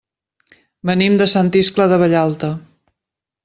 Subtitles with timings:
[0.91, 2.53] Venim de Sant Iscle de Vallalta.